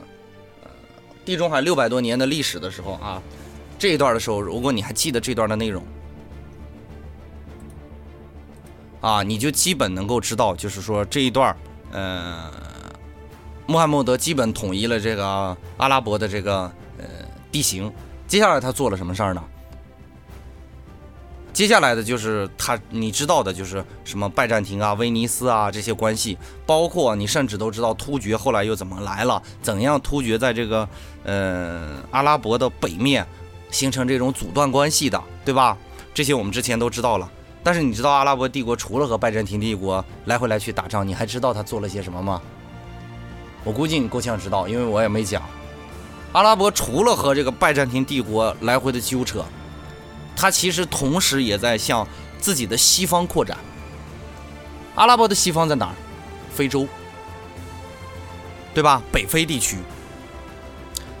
[1.25, 3.23] 地中海六百多年的历史的时候啊，
[3.79, 5.81] 这一段的时候，如果你还记得这段的内容
[8.99, 11.55] 啊，你就基本能够知道，就是说这一段，
[11.93, 12.51] 呃，
[13.67, 16.63] 穆罕默德基本统一了这个阿拉伯的这个
[16.97, 17.05] 呃
[17.51, 17.89] 地形。
[18.27, 19.43] 接下来他做了什么事儿呢？
[21.53, 30.89] 接下来的就是他，你知道的，就是什么拜占庭啊、威尼斯啊这些关系，包括你甚至都知道突厥后来又怎么来了，怎样突厥在这个
[31.23, 33.23] 呃阿拉伯的北面
[33.69, 35.77] 形成这种阻断关系的，对吧？
[36.11, 37.31] 这些我们之前都知道了。
[37.63, 42.41] 但是你知道阿拉伯帝国除了和拜占庭帝国来回来去打仗，你还知道他做了些什么吗？
[43.63, 45.41] 我估计你够呛知道，因为我也没讲。
[46.33, 49.43] 阿拉伯除了和这个拜占庭帝国来回的纠扯。
[50.35, 52.05] 他其实同时也在向
[52.39, 53.55] 自己的西方扩展。
[54.95, 55.93] 阿拉伯的西方在哪儿？
[56.53, 56.87] 非洲，
[58.73, 59.01] 对吧？
[59.11, 59.77] 北非地区。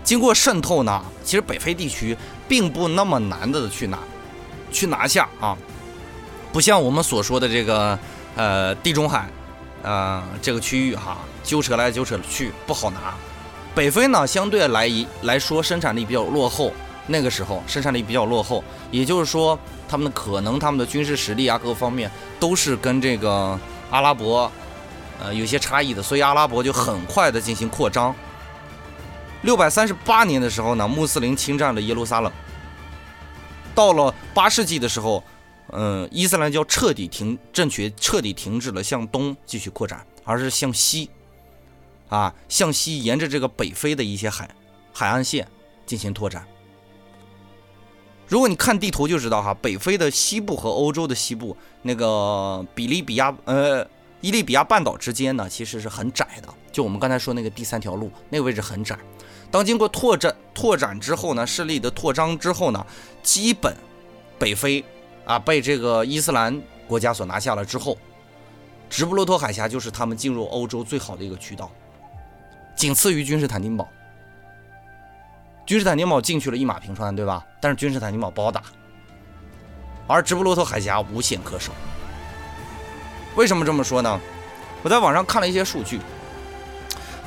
[0.03, 3.99] 经过渗透呢，其实北非地区并不那么难的去拿，
[4.71, 5.55] 去拿下啊。
[6.53, 7.97] 不像我们所说的这个
[8.35, 9.27] 呃地中海，
[9.81, 13.15] 呃这个区域哈，纠扯来纠扯去不好拿。
[13.73, 16.71] 北非呢，相对来一来说生产力比较落后。
[17.05, 24.49] 那个时候生产力比较落后，也就是说，他们可能他们的军事实力啊，各方面都是跟这个阿拉伯，
[25.21, 26.01] 呃，有些差异的。
[26.01, 28.15] 所以阿拉伯就很快的进行扩张。
[29.41, 32.31] 六百三十八年的时候呢，穆斯林侵占了耶路撒冷。
[33.75, 35.21] 到了八世纪的时候，
[35.71, 41.09] 嗯，伊斯兰教彻底停，政权彻底停止了向东继续扩展，而是向西，
[42.09, 44.49] 啊，向西沿着这个北非的一些海
[44.91, 45.47] 海岸线
[45.85, 46.45] 进行拓展。
[48.27, 53.85] 如果你看地图就知道哈，北非的西部和欧洲的西部那个比利比亚呃
[54.21, 56.53] 伊利比亚半岛之间呢，其实是很窄的。
[56.71, 58.97] 就我们刚才说那个第三条路，那个位置很窄。
[59.51, 62.83] 当经过拓展拓展之后呢，势力的扩张之后呢，
[63.21, 63.75] 基本
[64.39, 64.83] 北非
[65.25, 67.97] 啊被这个伊斯兰国家所拿下了之后，
[68.89, 71.71] 直布罗陀海峡就是他们进入欧洲最好的一个渠道，
[72.75, 73.87] 仅次于君士坦丁堡。
[75.65, 77.45] 君士坦丁堡进去了一马平川，对吧？
[77.61, 78.63] 但是君士坦丁堡不好打，
[80.07, 81.71] 而直布罗陀海峡无险可守。
[83.35, 84.19] 为什么这么说呢？
[84.81, 86.01] 我在网上看了一些数据，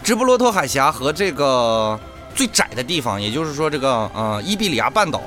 [0.05, 1.99] 直布罗陀海峡和这个
[2.35, 5.23] 最窄的地方，也就是说这个呃伊比利亚半岛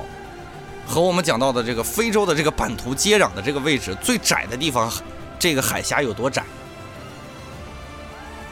[0.90, 4.92] 和我们讲到的这个非洲的这个版图接壤的这个位置最窄的地方，
[5.38, 6.42] 这个海峡有多窄？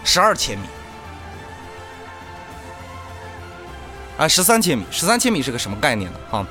[0.05, 0.65] 十二千米。
[4.19, 6.19] 啊，十三千米，十三千米是个什么概念呢？
[6.31, 6.47] 哈，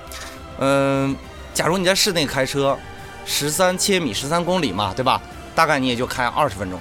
[0.60, 1.16] 嗯，
[1.54, 2.78] 假如你在室内开车，
[3.26, 5.22] 十三千米，十三公里嘛，对吧？
[5.56, 6.78] 大概你也就开二十分钟，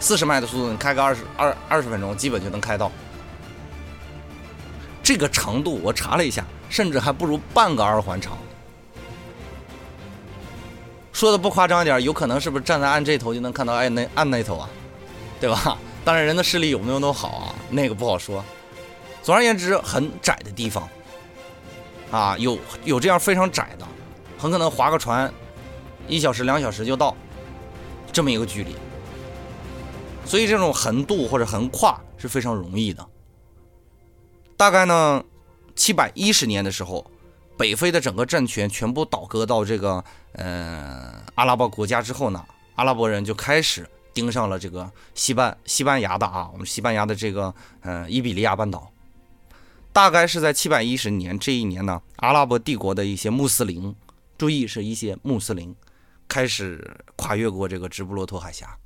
[0.00, 2.90] 四十迈的速度，你开个二十二二十分钟，基本就能开到。
[5.02, 8.36] 这个长度我查了一下，甚至还不如半个二环长。
[11.12, 14.68] 说的不夸张一点，有可能是不是站在岸这头就能看到岸那岸那头啊？
[15.40, 15.78] 对吧？
[16.04, 17.54] 当然人的视力有没有那么好啊？
[17.70, 18.44] 那个不好说。
[19.22, 20.88] 总而言之，很窄的地方，
[22.10, 23.86] 啊，有有这样非常窄的，
[24.38, 25.32] 很可能划个船，
[26.06, 27.16] 一小时两小时就到，
[28.12, 28.76] 这么一个距离。
[30.24, 33.04] 所以这种横渡或者横跨是非常容易的。
[34.56, 35.24] 大概呢，
[35.76, 37.08] 七百一十年的时候，
[37.56, 48.90] 北非的整个政权全部倒戈到这个呃阿拉伯国家之后呢，阿拉伯人就开始盯上了这个西班西班牙的啊，我们西班牙的这个呃伊比利亚半岛。
[49.92, 53.94] 大概是在七百一十年这一年呢，阿拉伯帝国的一些穆斯林，
[54.36, 55.74] 注意是一些穆斯林，
[56.28, 58.76] 开始跨越过这个直布罗陀海峡。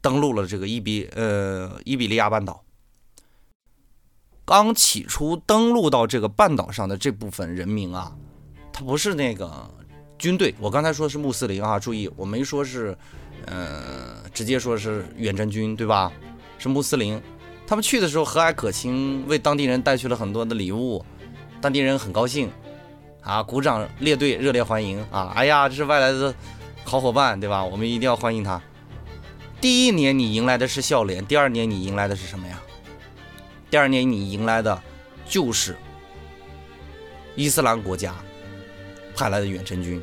[0.00, 2.64] 登陆了这个伊比呃伊比利亚半岛。
[4.50, 8.10] 刚起初登陆到这个半岛上的这部分人民啊，
[8.72, 9.48] 他不是那个
[10.18, 10.52] 军队。
[10.58, 12.98] 我刚才说是穆斯林啊，注意我没说是，
[13.46, 16.10] 呃，直接说是远征军，对吧？
[16.58, 17.22] 是穆斯林。
[17.64, 21.04] 他们去的时候和蔼可亲，为当地人带去了很多的礼物，
[21.60, 22.50] 当地人很高兴，
[23.22, 25.32] 啊，鼓掌列队，热烈欢迎啊！
[25.36, 26.34] 哎呀，这是外来的
[26.82, 27.64] 好伙伴，对吧？
[27.64, 28.60] 我们一定要欢迎他。
[29.60, 32.60] 第一年你迎来的是笑脸，第二年你迎来的是什么呀？
[33.70, 34.82] 第二年你迎来的，
[35.28, 35.76] 就是
[37.36, 38.14] 伊斯兰国家
[39.14, 40.02] 派来的远征军。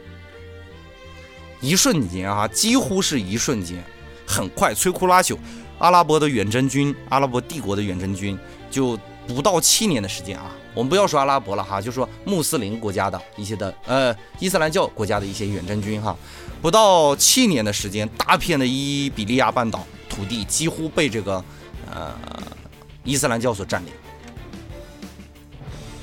[1.60, 3.84] 一瞬间啊，几乎是一瞬间，
[4.25, 5.38] 很快摧枯拉朽，
[5.80, 8.39] 阿拉伯的远征军，阿拉伯帝国的远征军，
[8.71, 10.56] 就不到七年的时间啊。
[10.73, 16.15] 我们不要说阿拉伯了哈，就说穆斯林国家的一些的呃伊斯兰教国家的一些远征军哈。
[16.62, 21.43] 不到七年的时间，大片的伊比利亚半岛土地几乎被这个
[21.91, 22.15] 呃
[23.08, 23.91] 伊斯兰教所占领。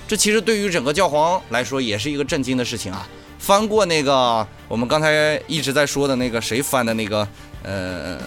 [0.08, 3.06] 这其实对于整个教皇来说也是一个震惊的事情啊！
[3.38, 7.28] 翻过那个我们刚才一直在说的那个谁翻的那个
[7.62, 8.18] 呃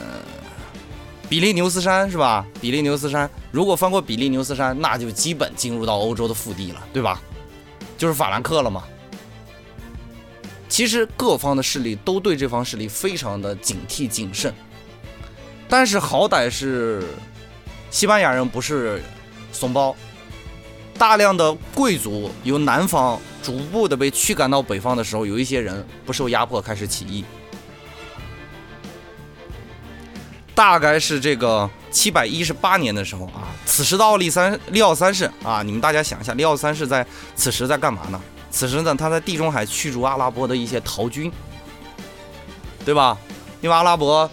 [1.27, 2.45] 比利牛斯山是吧？
[2.61, 7.21] 比利牛斯山，如果翻过比利牛斯山，那就基本进入到欧洲的腹地了，对吧？
[7.97, 8.83] 就是法兰克了嘛。
[10.69, 14.53] 其实各方的势力都对这方势力非常的警惕谨慎，
[15.67, 17.03] 但是好歹是
[17.89, 19.01] 西班牙人不是
[19.51, 19.95] 怂包，
[20.97, 27.23] 大量的贵族由南方逐步的被驱赶到北方的时候，有一些人不受压迫开始起义，
[30.53, 38.21] 大概是这个七百一十八年的时候啊，此时的奥利三利奥三世啊，你们大家想一下，利奥三世在此时在干嘛呢？
[38.49, 41.31] 此时呢，他在地中海驱逐阿拉伯的一些逃军，
[42.83, 43.17] 对吧？
[43.61, 44.29] 因为阿拉伯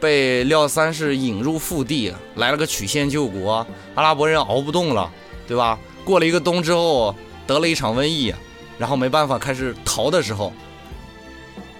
[0.00, 5.10] 被廖三世引入腹地，来了个曲线救国，阿拉伯人熬不动了，
[5.46, 5.78] 对吧？
[6.04, 7.14] 过了一个冬之后，
[7.46, 8.34] 得了一场瘟疫，
[8.78, 10.52] 然后没办法开始逃的时候，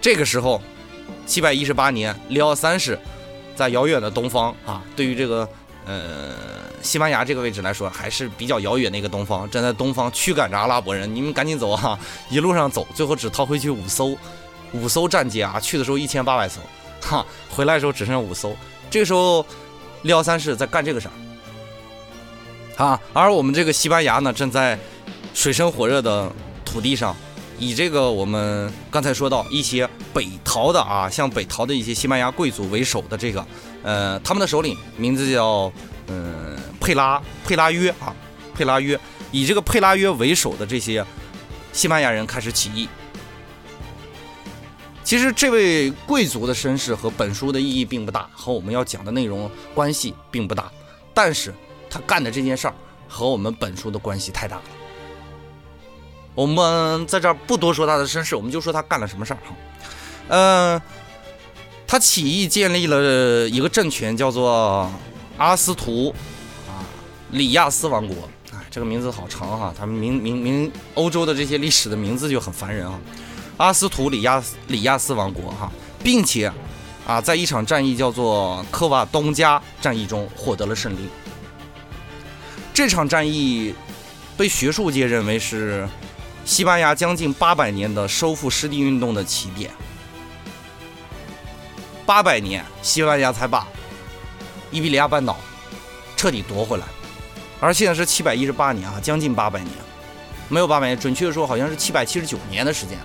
[0.01, 0.61] 这个时候，
[1.27, 2.99] 七百一十八年，利奥三世
[3.57, 5.49] 在遥远的东方啊，对于这个
[5.87, 6.61] 呃。
[6.83, 12.01] 西班牙这个位置来说，还是比较遥远的一个东方，站在东方驱赶着阿拉伯人，你们赶紧走啊！
[12.31, 14.17] 一路上走，最后只逃回去五艘，
[14.73, 16.59] 五艘战舰啊，去的时候一千八百艘，
[17.01, 18.55] 哈，回来的时候只剩下五艘。
[18.91, 19.45] 这个时候，
[20.03, 21.09] 利奥三世在干这个事
[22.77, 24.79] 儿，啊，而我们这个西班牙呢，正在
[25.35, 26.31] 水深火热的
[26.65, 27.17] 土地上，
[27.59, 33.47] 以这个我们刚才说到一些北逃的啊，像北逃的一些西班牙贵族为首的这个，
[33.83, 35.73] 呃，他们的首领名字叫，
[36.09, 36.59] 嗯。
[36.81, 38.17] 佩拉佩拉约啊，
[38.55, 38.99] 佩拉约
[39.31, 41.05] 以这个佩拉约为首的这些
[41.75, 42.89] 西班牙人开始起义。
[45.11, 50.71] 其实这位贵族的身世和本书的意义并不大，和我们要讲的内容关系并不大。
[51.13, 51.53] 但是
[51.91, 52.75] 他干的这件事儿
[53.09, 54.63] 和我们本书的关系太大了。
[56.33, 59.57] 我们在这儿不多说他的身世，我们就说他干了什么事儿哈。
[60.29, 60.81] 嗯，
[61.89, 64.89] 他起义建立了一个政权，叫做
[65.39, 66.15] 阿斯图。
[66.69, 66.87] 啊
[67.33, 72.97] 里亚斯王国，哎，这个名字好长哈，他们名名名欧洲的这些历史的名字就很烦人啊。
[73.61, 75.71] 阿斯图里亚里亚斯王国哈，
[76.03, 76.51] 并且
[77.07, 81.11] 啊，在一场战役叫做科瓦东加战役中获得了胜利。
[82.73, 83.75] 这场战役
[84.35, 85.87] 被学术界认为是
[86.47, 89.71] 西班牙将近八百年的收复失地运动的起点。
[92.07, 93.69] 八百年，西班牙才把
[94.71, 95.37] 伊比利亚半岛
[96.17, 96.87] 彻底夺回来。
[97.61, 99.71] 而现在是七百一十八年啊，将近八百年，
[100.49, 102.97] 没有八百年，准确的说好像是七百七十九年的时间，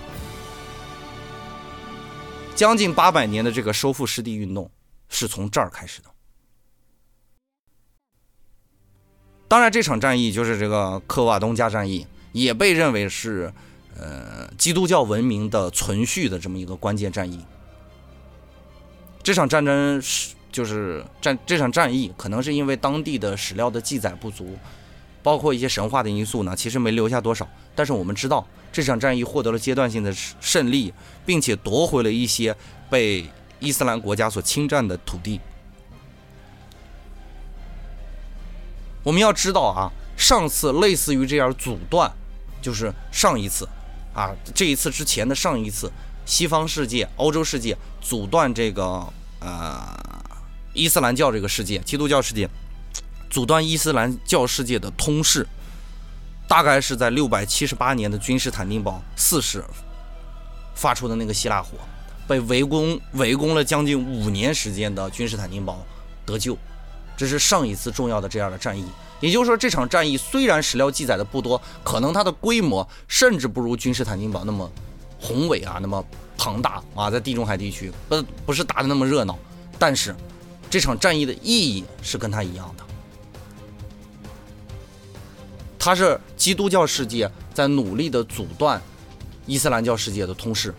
[2.56, 4.68] 将近八百年的这个收复失地运动
[5.08, 6.08] 是从这儿开始的。
[9.46, 13.52] 当然，这场战役就是这个科瓦东加战役，也被认为是
[13.96, 17.44] 呃基督教文明的存续的这么一个关键战役。
[19.22, 20.34] 这场战争是。
[20.52, 24.56] 就是战这场战役，可能是因为当地的史料的记载不足，
[25.26, 27.48] 包括一些神话的因素呢，其实没留下多少。
[27.74, 32.54] 但是我们知道，这场战役获得了阶段性的胜利，并且夺回了一些
[32.88, 35.40] 被伊斯兰国家所侵占的土地。
[39.02, 42.08] 我们要知道啊，上次类似于这样阻断，
[42.62, 43.68] 就是上一次，
[44.14, 45.90] 啊，这一次之前的上一次，
[46.24, 49.04] 西方世界、欧洲世界阻断这个
[49.40, 49.92] 呃
[50.72, 52.48] 伊斯兰教这个世界、基督教世界，
[53.36, 55.46] 阻断伊斯兰教世界的通事，
[56.48, 59.62] 大概是在六百七十八年的君士坦丁堡四世
[60.74, 61.72] 发出的那个希腊火，
[62.26, 65.84] 被围攻围攻了将近五年时间的君士坦丁堡
[66.24, 66.56] 得救。
[67.14, 68.86] 这是上一次重要的这样的战役，
[69.20, 74.72] 也就是说，这场战役虽然史料记载的不多，可能它的规模甚至不如君士坦丁堡那么
[75.20, 76.02] 宏伟啊，那么
[76.38, 79.38] 庞大啊，在地中海地区不不是打的那么热闹，
[79.78, 80.16] 但是
[80.70, 82.85] 这场战役的意义是跟它一样的，
[85.86, 88.82] 它是基督教世界在努力的阻断
[89.46, 90.74] 伊斯兰教世界的通事，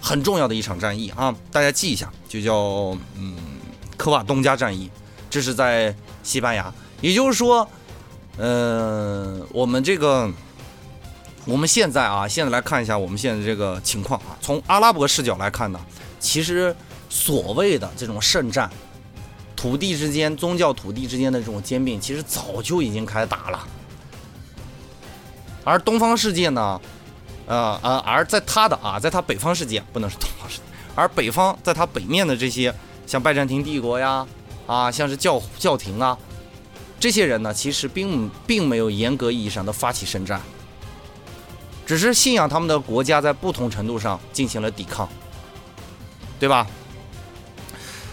[0.00, 3.34] 很重要的一场战役啊，大家记一下，就叫嗯。
[3.96, 4.88] 科瓦东加战役，
[5.28, 6.72] 这是在西班牙。
[7.00, 7.68] 也就是说，
[8.36, 10.30] 呃，我们这个，
[11.46, 14.38] 我们现在啊，现在来看一下我们现在这个情况啊。
[14.40, 15.80] 从阿拉伯视角来看呢，
[16.20, 16.76] 其实
[17.08, 18.70] 所谓的这种圣战，
[19.66, 23.66] 土地之间、宗教土地之间的这种兼并，其实早就已经开始打了。
[25.64, 26.80] 而东方世界呢，
[27.48, 30.62] 呃呃，而在他的啊，在他北方世界不能是东方世界，
[30.94, 32.72] 而北方在他北面的这些。
[33.08, 34.24] 像拜占庭帝国呀，
[34.68, 36.16] 啊，像是教教廷啊，
[37.00, 40.40] 这些人呢，其实并并没有严格意义上的发起圣战，
[41.84, 45.08] 只是信仰他们的国家在不同程度上进行了抵抗，
[46.38, 46.64] 对吧？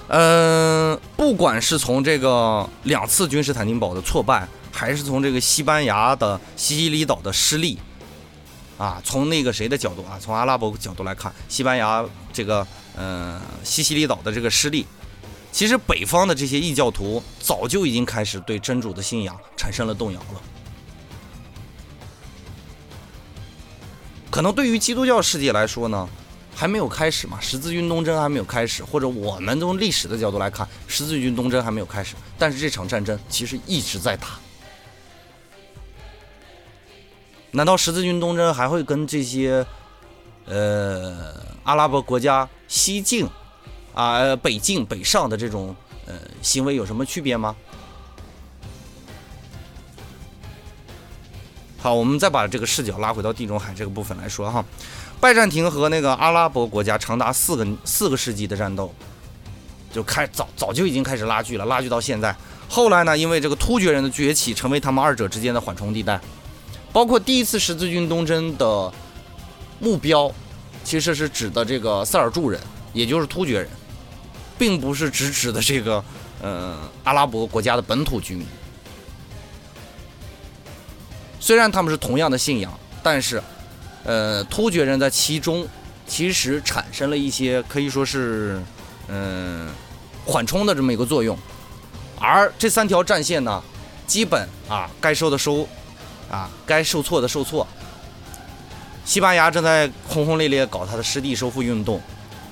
[0.08, 7.80] 嗯，不管是从这个两次君士坦丁堡的挫败，还是从这个西班牙的西西里岛的失利，
[8.78, 12.66] 啊，从那个谁的角度啊，从阿拉伯角度来看，西班牙这个。
[12.96, 14.86] 嗯，西西里岛的这个失利，
[15.52, 20.42] 其实北方的这些异教徒早就已经开始对真主的信仰产生了动摇了。
[24.30, 26.08] 可能对于基督教世界来说呢，
[26.64, 34.40] 还没有开始嘛，十字军东征还没有开始，或者我们从历史的角度来看，十字军东征还没有开始，但是这场战争其实一直在打。
[37.52, 39.66] 难道十字军东征还会跟这些，
[40.46, 41.36] 呃，
[41.66, 42.48] 阿拉伯国家？
[42.70, 43.28] 西进，
[43.94, 47.54] 啊，北进北上的这种呃行为有什么区别吗？
[51.78, 54.64] 好，我们再把这个视角拉回到地中海这个部分来说哈，
[55.24, 58.94] 拜占庭和那个阿拉伯国家长达四个四个世纪的战斗，
[59.90, 62.36] 就开早早就已经开始拉锯了，拉锯到现在。
[62.68, 66.20] 后来呢，因为这个突厥人的崛起，成为他们二者之间的缓冲地带，
[66.92, 68.94] 包括第一次十字军东征的
[69.80, 70.30] 目标。
[70.84, 72.60] 其实是指的这个塞尔柱人，
[72.92, 73.70] 也就是突厥人，
[74.58, 76.04] 并不是直指的这个
[76.42, 78.46] 呃阿拉伯国家的本土居民。
[81.40, 83.42] 虽然他们是同样的信仰，但是
[84.04, 85.68] 呃突厥人在其中
[86.06, 88.62] 其实产生了一些可以说是
[89.08, 89.70] 嗯
[90.26, 91.38] 缓冲的这么一个作用。
[92.20, 93.62] 而这三条战线呢，
[94.08, 95.68] 基本啊该收的收，
[96.30, 97.68] 啊该受挫的受挫。
[99.06, 102.02] 西班牙正在轰轰烈烈搞他的失地收复运动，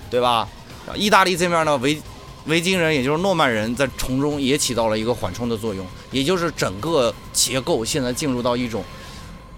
[0.10, 0.48] 对吧？
[0.96, 2.02] 意大利这面呢，维
[2.48, 8.84] 维京人，也就是诺曼人在从中也起到了一个缓冲的作用，也就是整个结构现在进入到一种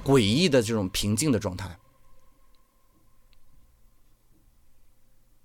[0.05, 1.65] 诡异的这种平静的状态。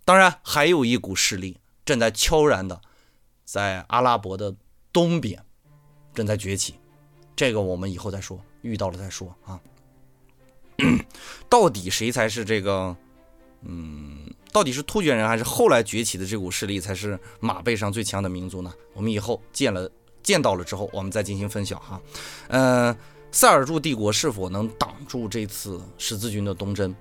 [0.09, 2.81] 当然，还有一股势力正在悄然的
[3.45, 4.57] 在阿拉伯的
[4.91, 5.45] 东边
[6.15, 6.77] 正在崛起，
[7.37, 9.61] 这个我们以后再说，遇到了再说啊。
[11.47, 12.97] 到底谁才是这个？
[13.61, 18.73] 嗯，到底是突厥人还是后来崛起的这股势力才是马背上最强的民族呢？
[18.95, 19.91] 我们以后见了
[20.23, 22.01] 见到了之后，我们再进行分享哈。
[22.49, 22.97] 嗯，
[23.31, 26.97] 塞尔柱帝国是否能挡住这次十字军的东征？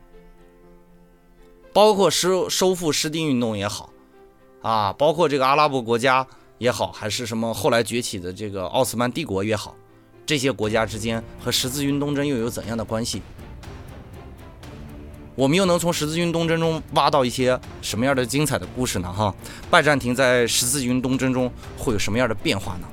[1.77, 3.91] 包括收收复失地运动也好，
[4.63, 6.25] 啊，包括这个阿拉伯国家
[6.57, 9.75] 也好，还是什么后来崛起的这个奥斯曼帝国也好，
[10.25, 13.21] 这些国家之间和十字军东征又有怎样的关系？
[15.35, 19.13] 我们又能从十字军东征中挖到一些什么样的精彩的故事呢？
[19.13, 19.31] 哈，
[19.69, 21.47] 拜占庭在十字军东征中
[21.77, 22.87] 会有什么样的变化呢？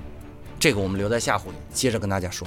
[0.61, 2.47] 这个我们留在下回接着跟大家说。